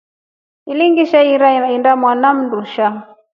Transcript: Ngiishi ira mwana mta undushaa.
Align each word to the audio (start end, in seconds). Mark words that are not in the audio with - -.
Ngiishi 0.89 1.21
ira 1.33 1.91
mwana 2.01 2.27
mta 2.35 2.43
undushaa. 2.43 2.95